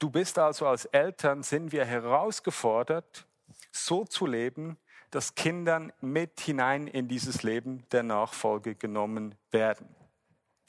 Du 0.00 0.08
bist 0.08 0.38
also 0.38 0.66
als 0.66 0.86
Eltern, 0.86 1.42
sind 1.42 1.72
wir 1.72 1.84
herausgefordert, 1.84 3.26
so 3.70 4.04
zu 4.04 4.24
leben, 4.26 4.78
dass 5.10 5.34
Kindern 5.34 5.92
mit 6.00 6.40
hinein 6.40 6.86
in 6.86 7.06
dieses 7.06 7.42
Leben 7.42 7.86
der 7.90 8.02
Nachfolge 8.02 8.74
genommen 8.74 9.34
werden. 9.50 9.94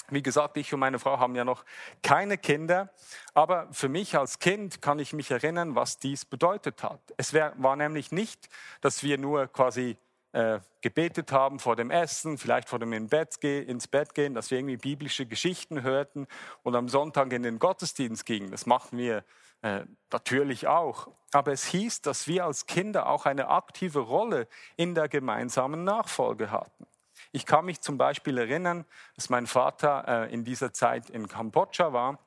Wie 0.10 0.22
gesagt, 0.22 0.58
ich 0.58 0.74
und 0.74 0.82
meine 0.82 1.00
Frau 1.00 1.18
haben 1.18 1.34
ja 1.36 1.46
noch 1.46 1.64
keine 2.04 2.38
Kinder, 2.38 2.92
aber 3.34 3.70
für 3.72 3.88
mich 3.88 4.18
als 4.18 4.40
Kind 4.40 4.82
kann 4.82 5.00
ich 5.00 5.14
mich 5.14 5.32
erinnern, 5.32 5.76
was 5.76 5.98
dies 5.98 6.26
bedeutet 6.26 6.84
hat. 6.84 7.00
Es 7.16 7.34
war 7.34 7.76
nämlich 7.78 8.12
nicht, 8.12 8.50
dass 8.82 9.02
wir 9.02 9.18
nur 9.18 9.48
quasi 9.48 9.98
äh, 10.34 10.60
gebetet 10.82 11.32
haben 11.32 11.60
vor 11.60 11.76
dem 11.76 11.92
Essen, 11.92 12.38
vielleicht 12.38 12.70
vor 12.70 12.80
dem 12.80 12.94
ins 12.94 13.88
Bett 13.88 14.14
gehen, 14.14 14.34
dass 14.34 14.52
wir 14.52 14.58
irgendwie 14.58 14.78
biblische 14.78 15.26
Geschichten 15.26 15.84
hörten 15.84 16.28
und 16.64 16.76
am 16.76 16.90
Sonntag 16.90 17.34
in 17.34 17.44
den 17.44 17.60
Gottesdienst 17.60 18.26
gingen. 18.26 18.52
Das 18.52 18.66
machen 18.66 18.98
wir 18.98 19.24
äh, 19.62 19.82
natürlich 20.12 20.68
auch. 20.68 21.08
Aber 21.34 21.52
es 21.52 21.66
hieß, 21.66 22.02
dass 22.02 22.28
wir 22.28 22.46
als 22.46 22.66
Kinder 22.66 23.08
auch 23.08 23.26
eine 23.26 23.50
aktive 23.50 24.00
Rolle 24.00 24.48
in 24.76 24.96
der 24.96 25.08
gemeinsamen 25.08 25.84
Nachfolge 25.84 26.52
hatten. 26.52 26.88
Ich 27.32 27.46
kann 27.46 27.66
mich 27.66 27.82
zum 27.82 27.98
Beispiel 27.98 28.38
erinnern, 28.38 28.86
dass 29.16 29.30
mein 29.30 29.48
Vater 29.48 30.06
äh, 30.08 30.34
in 30.34 30.44
dieser 30.44 30.74
Zeit 30.74 31.10
in 31.10 31.28
Kambodscha 31.28 31.94
war 31.94 32.20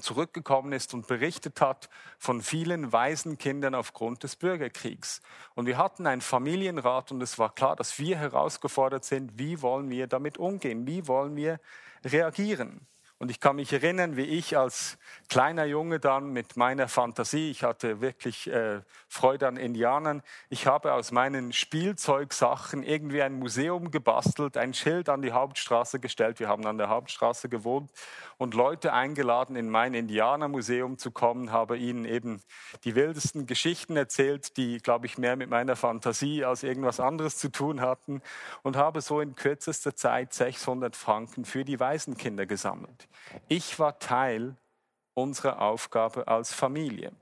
zurückgekommen 0.00 0.72
ist 0.72 0.94
und 0.94 1.06
berichtet 1.06 1.60
hat 1.60 1.88
von 2.18 2.42
vielen 2.42 2.92
Waisenkindern 2.92 3.74
aufgrund 3.74 4.22
des 4.22 4.36
Bürgerkriegs. 4.36 5.20
Und 5.54 5.66
wir 5.66 5.78
hatten 5.78 6.06
einen 6.06 6.20
Familienrat 6.20 7.12
und 7.12 7.22
es 7.22 7.38
war 7.38 7.54
klar, 7.54 7.76
dass 7.76 7.98
wir 7.98 8.16
herausgefordert 8.16 9.04
sind, 9.04 9.38
wie 9.38 9.62
wollen 9.62 9.90
wir 9.90 10.06
damit 10.06 10.38
umgehen, 10.38 10.86
wie 10.86 11.06
wollen 11.06 11.36
wir 11.36 11.60
reagieren. 12.04 12.86
Und 13.24 13.30
ich 13.30 13.40
kann 13.40 13.56
mich 13.56 13.72
erinnern, 13.72 14.18
wie 14.18 14.26
ich 14.26 14.54
als 14.58 14.98
kleiner 15.30 15.64
Junge 15.64 15.98
dann 15.98 16.34
mit 16.34 16.58
meiner 16.58 16.88
Fantasie, 16.88 17.50
ich 17.50 17.64
hatte 17.64 18.02
wirklich 18.02 18.48
äh, 18.48 18.82
Freude 19.08 19.48
an 19.48 19.56
Indianern, 19.56 20.22
ich 20.50 20.66
habe 20.66 20.92
aus 20.92 21.10
meinen 21.10 21.54
Spielzeugsachen 21.54 22.82
irgendwie 22.82 23.22
ein 23.22 23.32
Museum 23.32 23.90
gebastelt, 23.90 24.58
ein 24.58 24.74
Schild 24.74 25.08
an 25.08 25.22
die 25.22 25.32
Hauptstraße 25.32 26.00
gestellt. 26.00 26.38
Wir 26.38 26.48
haben 26.48 26.66
an 26.66 26.76
der 26.76 26.90
Hauptstraße 26.90 27.48
gewohnt 27.48 27.90
und 28.36 28.52
Leute 28.52 28.92
eingeladen, 28.92 29.56
in 29.56 29.70
mein 29.70 29.94
Indianermuseum 29.94 30.98
zu 30.98 31.10
kommen, 31.10 31.50
habe 31.50 31.78
ihnen 31.78 32.04
eben 32.04 32.42
die 32.84 32.94
wildesten 32.94 33.46
Geschichten 33.46 33.96
erzählt, 33.96 34.58
die, 34.58 34.80
glaube 34.80 35.06
ich, 35.06 35.16
mehr 35.16 35.36
mit 35.36 35.48
meiner 35.48 35.76
Fantasie 35.76 36.44
als 36.44 36.62
irgendwas 36.62 37.00
anderes 37.00 37.38
zu 37.38 37.48
tun 37.48 37.80
hatten 37.80 38.20
und 38.62 38.76
habe 38.76 39.00
so 39.00 39.20
in 39.22 39.34
kürzester 39.34 39.96
Zeit 39.96 40.34
600 40.34 40.94
Franken 40.94 41.46
für 41.46 41.64
die 41.64 41.80
Waisenkinder 41.80 42.44
gesammelt. 42.44 43.08
Ich 43.48 43.78
war 43.78 43.98
Teil 43.98 44.56
unserer 45.14 45.60
Aufgabe 45.60 46.28
als 46.28 46.52
Familie. 46.52 47.12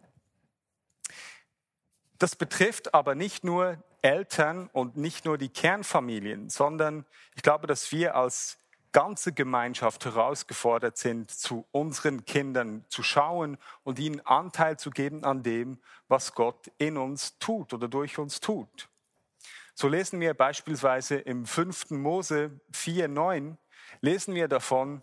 Das 2.19 2.37
betrifft 2.37 2.95
aber 2.95 3.15
nicht 3.15 3.45
nur 3.45 3.83
Eltern 4.01 4.69
und 4.73 4.97
nicht 4.97 5.25
nur 5.25 5.39
die 5.39 5.49
Kernfamilien, 5.49 6.51
sondern 6.51 7.05
ich 7.35 7.43
glaube, 7.43 7.67
dass 7.67 7.93
wir 7.93 8.17
als 8.17 8.59
ganze 8.93 9.33
Gemeinschaft 9.33 10.05
herausgefordert 10.05 10.99
sind, 10.99 11.31
zu 11.31 11.67
unseren 11.73 12.25
Kindern 12.25 12.85
zu 12.89 13.03
schauen 13.03 13.57
und 13.85 13.99
ihnen 13.99 14.21
Anteil 14.21 14.79
zu 14.79 14.91
geben 14.91 15.25
an 15.25 15.43
dem, 15.43 15.79
was 16.09 16.35
Gott 16.35 16.71
in 16.79 16.97
uns 16.99 17.39
tut 17.39 17.73
oder 17.73 17.89
durch 17.89 18.19
uns 18.19 18.41
tut. 18.41 18.89
So 19.75 19.89
lesen 19.89 20.21
wir 20.21 20.35
beispielsweise 20.35 21.17
im 21.17 21.47
5. 21.47 21.91
Mose 21.91 22.61
4.9, 22.75 23.57
lesen 24.01 24.35
wir 24.35 24.47
davon, 24.47 25.03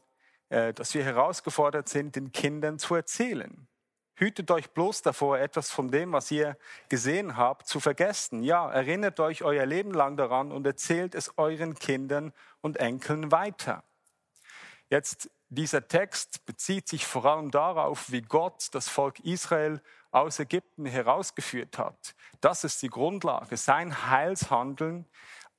dass 0.49 0.93
wir 0.93 1.03
herausgefordert 1.03 1.87
sind, 1.87 2.15
den 2.15 2.31
Kindern 2.31 2.79
zu 2.79 2.95
erzählen. 2.95 3.67
Hütet 4.15 4.51
euch 4.51 4.71
bloß 4.71 5.01
davor, 5.01 5.39
etwas 5.39 5.71
von 5.71 5.89
dem, 5.91 6.11
was 6.11 6.29
ihr 6.29 6.57
gesehen 6.89 7.37
habt, 7.37 7.67
zu 7.67 7.79
vergessen. 7.79 8.43
Ja, 8.43 8.69
erinnert 8.69 9.21
euch 9.21 9.43
euer 9.43 9.65
Leben 9.65 9.91
lang 9.91 10.17
daran 10.17 10.51
und 10.51 10.65
erzählt 10.65 11.15
es 11.15 11.37
euren 11.37 11.75
Kindern 11.75 12.33
und 12.59 12.77
Enkeln 12.77 13.31
weiter. 13.31 13.83
Jetzt, 14.89 15.29
dieser 15.47 15.87
Text 15.87 16.45
bezieht 16.45 16.89
sich 16.89 17.05
vor 17.05 17.25
allem 17.25 17.49
darauf, 17.49 18.11
wie 18.11 18.21
Gott 18.21 18.67
das 18.73 18.89
Volk 18.89 19.19
Israel 19.21 19.81
aus 20.11 20.39
Ägypten 20.39 20.85
herausgeführt 20.85 21.77
hat. 21.77 22.13
Das 22.41 22.65
ist 22.65 22.81
die 22.81 22.89
Grundlage. 22.89 23.55
Sein 23.55 24.09
Heilshandeln 24.09 25.05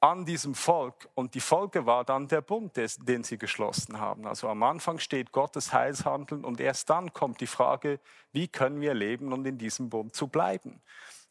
an 0.01 0.25
diesem 0.25 0.55
Volk. 0.55 1.09
Und 1.15 1.35
die 1.35 1.41
Folge 1.41 1.87
war 1.87 2.05
dann 2.05 2.27
der 2.27 2.41
Bund, 2.41 2.73
den 2.77 3.23
sie 3.23 3.39
geschlossen 3.39 4.01
haben. 4.01 4.27
Also 4.27 4.49
am 4.49 4.63
Anfang 4.63 4.99
steht 4.99 5.31
Gottes 5.31 5.73
Heilshandeln 5.73 6.45
und 6.45 6.61
erst 6.61 6.89
dann 6.91 7.13
kommt 7.13 7.41
die 7.41 7.47
Frage, 7.47 8.01
wie 8.33 8.49
können 8.49 8.81
wir 8.81 8.95
leben 8.95 9.33
und 9.33 9.47
in 9.47 9.59
diesem 9.59 9.91
Bund 9.91 10.15
zu 10.17 10.27
bleiben. 10.27 10.81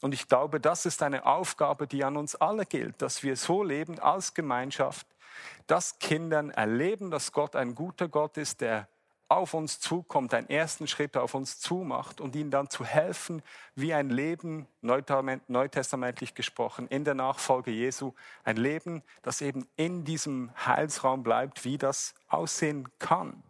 Und 0.02 0.14
ich 0.14 0.28
glaube, 0.28 0.60
das 0.60 0.86
ist 0.86 1.04
eine 1.04 1.26
Aufgabe, 1.26 1.88
die 1.88 2.04
an 2.04 2.16
uns 2.16 2.36
alle 2.36 2.66
gilt, 2.66 3.02
dass 3.02 3.24
wir 3.24 3.36
so 3.36 3.64
leben 3.64 4.00
als 4.00 4.34
Gemeinschaft, 4.34 5.08
dass 5.68 6.00
Kindern 6.00 6.52
erleben, 6.52 7.12
dass 7.12 7.32
Gott 7.32 7.56
ein 7.56 7.76
guter 7.76 8.08
Gott 8.08 8.38
ist, 8.38 8.62
der 8.62 8.88
auf 9.30 9.54
uns 9.54 9.80
zukommt, 9.80 10.34
einen 10.34 10.50
ersten 10.50 10.88
Schritt 10.88 11.16
auf 11.16 11.36
uns 11.36 11.60
zumacht 11.60 12.20
und 12.20 12.36
ihnen 12.36 12.52
dann 12.52 12.70
zu 12.70 12.84
helfen, 12.84 13.42
wie 13.76 13.94
ein 13.94 14.10
Leben, 14.10 14.68
neutestamentlich 14.82 16.34
gesprochen, 16.34 16.88
in 16.88 17.06
der 17.06 17.14
Nachfolge 17.14 17.72
Jesu, 17.72 18.14
ein 18.44 18.58
Leben, 18.58 19.04
das 19.22 19.42
eben 19.42 19.68
in 19.76 20.04
diesem 20.04 20.52
Heilsraum 20.66 21.24
bleibt, 21.24 21.64
wie 21.64 21.78
das 21.78 22.16
aussehen 22.28 22.90
kann. 22.98 23.44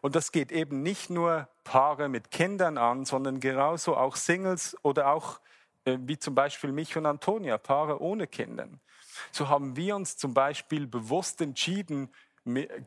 Und 0.00 0.14
das 0.14 0.32
geht 0.32 0.52
eben 0.52 0.82
nicht 0.82 1.10
nur 1.10 1.48
Paare 1.64 2.08
mit 2.08 2.30
Kindern 2.30 2.78
an, 2.78 3.04
sondern 3.04 3.40
genauso 3.40 3.96
auch 3.96 4.16
Singles 4.16 4.76
oder 4.82 5.12
auch 5.12 5.40
äh, 5.84 5.98
wie 6.00 6.18
zum 6.18 6.34
Beispiel 6.34 6.72
mich 6.72 6.96
und 6.96 7.04
Antonia, 7.04 7.58
Paare 7.58 8.00
ohne 8.00 8.26
Kindern. 8.26 8.80
So 9.32 9.48
haben 9.48 9.76
wir 9.76 9.96
uns 9.96 10.16
zum 10.16 10.34
Beispiel 10.34 10.86
bewusst 10.86 11.40
entschieden, 11.40 12.10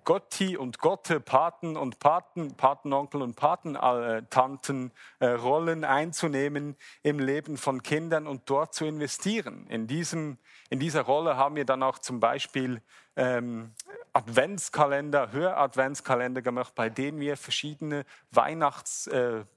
Gotti 0.06 0.56
und 0.56 0.80
Gotte, 0.80 1.20
Paten 1.20 1.76
und 1.76 2.00
Paten, 2.00 2.56
Patenonkel 2.56 3.22
und 3.22 3.36
Patentanten 3.36 4.92
äh, 5.20 5.28
Rollen 5.28 5.84
einzunehmen 5.84 6.78
im 7.04 7.20
Leben 7.20 7.58
von 7.58 7.84
Kindern 7.84 8.26
und 8.26 8.50
dort 8.50 8.74
zu 8.74 8.86
investieren. 8.86 9.68
In, 9.68 9.86
diesem, 9.86 10.38
in 10.70 10.80
dieser 10.80 11.02
Rolle 11.02 11.36
haben 11.36 11.58
wir 11.58 11.66
dann 11.66 11.84
auch 11.84 12.00
zum 12.00 12.22
Beispiel 12.22 12.82
ähm, 13.18 13.74
Adventskalender, 14.14 15.34
Höradventskalender 15.34 16.42
gemacht, 16.42 16.74
bei 16.74 16.90
denen 16.90 17.20
wir 17.20 17.36
verschiedene 17.36 18.06
Weihnachtsbräuche 18.32 19.48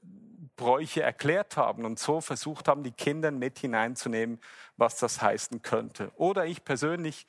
äh, 1.00 1.04
erklärt 1.04 1.56
haben 1.56 1.84
und 1.84 2.00
so 2.00 2.20
versucht 2.20 2.66
haben, 2.66 2.82
die 2.82 2.90
Kinder 2.90 3.30
mit 3.30 3.60
hineinzunehmen, 3.60 4.40
was 4.76 4.96
das 4.96 5.22
heißen 5.22 5.62
könnte. 5.62 6.10
Oder 6.16 6.44
ich 6.46 6.64
persönlich 6.64 7.28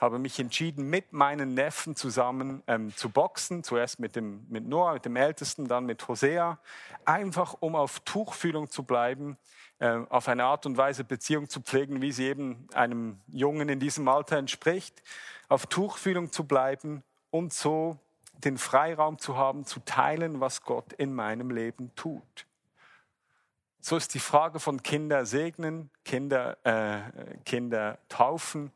habe 0.00 0.18
mich 0.18 0.38
entschieden, 0.38 0.88
mit 0.88 1.12
meinen 1.12 1.54
Neffen 1.54 1.96
zusammen 1.96 2.62
ähm, 2.66 2.94
zu 2.96 3.10
boxen. 3.10 3.64
Zuerst 3.64 3.98
mit, 3.98 4.16
dem, 4.16 4.46
mit 4.48 4.66
Noah, 4.66 4.94
mit 4.94 5.04
dem 5.04 5.16
Ältesten, 5.16 5.66
dann 5.66 5.86
mit 5.86 6.06
Hosea. 6.06 6.58
Einfach 7.04 7.56
um 7.60 7.74
auf 7.74 8.00
Tuchfühlung 8.00 8.70
zu 8.70 8.84
bleiben, 8.84 9.36
äh, 9.80 10.00
auf 10.08 10.28
eine 10.28 10.44
Art 10.44 10.66
und 10.66 10.76
Weise 10.76 11.04
Beziehung 11.04 11.48
zu 11.48 11.60
pflegen, 11.60 12.00
wie 12.00 12.12
sie 12.12 12.26
eben 12.26 12.68
einem 12.74 13.18
Jungen 13.26 13.68
in 13.68 13.80
diesem 13.80 14.06
Alter 14.08 14.36
entspricht. 14.36 15.02
Auf 15.48 15.66
Tuchfühlung 15.66 16.30
zu 16.30 16.44
bleiben 16.44 17.02
und 17.30 17.52
so 17.52 17.98
den 18.44 18.56
Freiraum 18.56 19.18
zu 19.18 19.36
haben, 19.36 19.64
zu 19.64 19.80
teilen, 19.80 20.40
was 20.40 20.62
Gott 20.62 20.92
in 20.92 21.12
meinem 21.12 21.50
Leben 21.50 21.92
tut. 21.96 22.46
So 23.80 23.96
ist 23.96 24.14
die 24.14 24.20
Frage 24.20 24.60
von 24.60 24.82
Kinder 24.82 25.26
segnen, 25.26 25.90
Kinder, 26.04 26.56
äh, 26.64 27.38
Kinder 27.44 27.98
taufen 28.08 28.70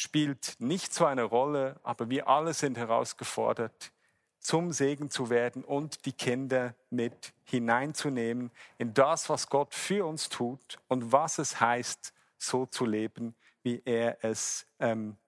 spielt 0.00 0.56
nicht 0.58 0.94
so 0.94 1.04
eine 1.04 1.24
Rolle, 1.24 1.78
aber 1.82 2.08
wir 2.08 2.26
alle 2.26 2.54
sind 2.54 2.78
herausgefordert, 2.78 3.92
zum 4.38 4.72
Segen 4.72 5.10
zu 5.10 5.28
werden 5.28 5.62
und 5.62 6.06
die 6.06 6.14
Kinder 6.14 6.74
mit 6.88 7.34
hineinzunehmen 7.44 8.50
in 8.78 8.94
das, 8.94 9.28
was 9.28 9.48
Gott 9.48 9.74
für 9.74 10.06
uns 10.06 10.30
tut 10.30 10.78
und 10.88 11.12
was 11.12 11.38
es 11.38 11.60
heißt, 11.60 12.14
so 12.38 12.64
zu 12.64 12.86
leben, 12.86 13.34
wie 13.62 13.82
er 13.84 14.24
es, 14.24 14.66
ähm, 14.78 15.18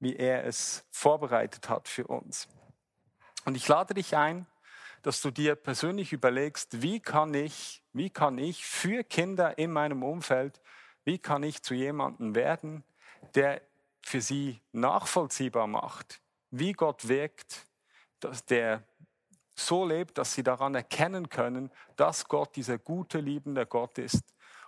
wie 0.00 0.16
er 0.16 0.44
es 0.44 0.84
vorbereitet 0.90 1.68
hat 1.68 1.86
für 1.86 2.08
uns. 2.08 2.48
Und 3.44 3.56
ich 3.56 3.68
lade 3.68 3.94
dich 3.94 4.16
ein, 4.16 4.46
dass 5.02 5.22
du 5.22 5.30
dir 5.30 5.54
persönlich 5.54 6.12
überlegst, 6.12 6.82
wie 6.82 6.98
kann 6.98 7.32
ich, 7.34 7.84
wie 7.92 8.10
kann 8.10 8.36
ich 8.36 8.64
für 8.64 9.04
Kinder 9.04 9.56
in 9.58 9.70
meinem 9.70 10.02
Umfeld, 10.02 10.60
wie 11.04 11.18
kann 11.18 11.44
ich 11.44 11.62
zu 11.62 11.74
jemandem 11.74 12.34
werden, 12.34 12.82
der 13.36 13.62
für 14.08 14.20
sie 14.20 14.60
nachvollziehbar 14.72 15.66
macht, 15.66 16.20
wie 16.50 16.72
Gott 16.72 17.08
wirkt, 17.08 17.66
dass 18.20 18.44
der 18.44 18.82
so 19.54 19.84
lebt, 19.84 20.18
dass 20.18 20.34
sie 20.34 20.42
daran 20.42 20.74
erkennen 20.74 21.28
können, 21.28 21.70
dass 21.96 22.26
Gott 22.26 22.56
dieser 22.56 22.78
gute, 22.78 23.18
liebende 23.18 23.66
Gott 23.66 23.98
ist 23.98 24.22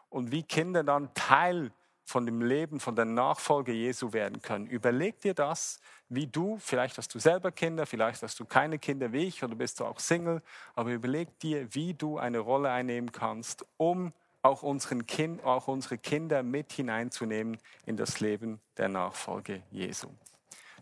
und 0.08 0.30
wie 0.30 0.42
Kinder 0.42 0.84
dann 0.84 1.14
Teil 1.14 1.72
von 2.04 2.26
dem 2.26 2.42
Leben, 2.42 2.80
von 2.80 2.96
der 2.96 3.04
Nachfolge 3.04 3.72
Jesu 3.72 4.12
werden 4.12 4.42
können. 4.42 4.66
Überleg 4.66 5.20
dir 5.20 5.32
das, 5.32 5.80
wie 6.08 6.26
du, 6.26 6.58
vielleicht 6.58 6.98
hast 6.98 7.14
du 7.14 7.20
selber 7.20 7.52
Kinder, 7.52 7.86
vielleicht 7.86 8.22
hast 8.22 8.38
du 8.40 8.44
keine 8.44 8.80
Kinder 8.80 9.12
wie 9.12 9.26
ich 9.26 9.44
oder 9.44 9.54
bist 9.54 9.78
du 9.78 9.84
auch 9.84 10.00
Single, 10.00 10.42
aber 10.74 10.90
überleg 10.90 11.38
dir, 11.38 11.72
wie 11.72 11.94
du 11.94 12.18
eine 12.18 12.40
Rolle 12.40 12.70
einnehmen 12.70 13.12
kannst, 13.12 13.64
um 13.76 14.12
auch, 14.42 14.62
unseren 14.62 15.06
kind, 15.06 15.44
auch 15.44 15.68
unsere 15.68 15.98
Kinder 15.98 16.42
mit 16.42 16.72
hineinzunehmen 16.72 17.58
in 17.86 17.96
das 17.96 18.20
Leben 18.20 18.60
der 18.76 18.88
Nachfolge 18.88 19.62
Jesu. 19.70 20.08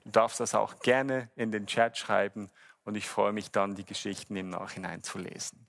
Du 0.05 0.11
darfst 0.11 0.41
das 0.41 0.55
auch 0.55 0.81
gerne 0.81 1.31
in 1.37 1.51
den 1.51 1.67
Chat 1.67 1.99
schreiben 1.99 2.51
und 2.85 2.97
ich 2.97 3.09
freue 3.09 3.33
mich 3.33 3.51
dann, 3.51 3.75
die 3.75 3.85
Geschichten 3.85 4.37
im 4.37 4.51
Nachhinein 4.51 5.03
zu 5.03 5.19
lesen. 5.19 5.67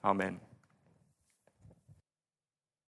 Amen. 0.00 0.40